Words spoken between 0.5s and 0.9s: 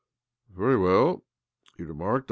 "Very